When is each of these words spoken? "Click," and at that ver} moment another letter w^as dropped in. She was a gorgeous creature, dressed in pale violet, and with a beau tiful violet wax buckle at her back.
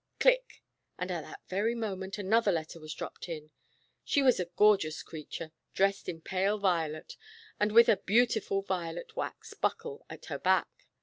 "Click," 0.19 0.63
and 0.97 1.11
at 1.11 1.21
that 1.21 1.41
ver} 1.47 1.75
moment 1.75 2.17
another 2.17 2.51
letter 2.51 2.79
w^as 2.79 2.95
dropped 2.95 3.29
in. 3.29 3.51
She 4.03 4.23
was 4.23 4.39
a 4.39 4.45
gorgeous 4.55 5.03
creature, 5.03 5.51
dressed 5.75 6.09
in 6.09 6.21
pale 6.21 6.57
violet, 6.57 7.15
and 7.59 7.71
with 7.71 7.87
a 7.87 7.97
beau 7.97 8.25
tiful 8.25 8.63
violet 8.63 9.15
wax 9.15 9.53
buckle 9.53 10.03
at 10.09 10.25
her 10.25 10.39
back. 10.39 10.87